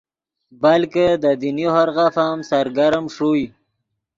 [0.61, 3.45] بلکہ دے دینی ہورغف ام سرگرم ݰوئے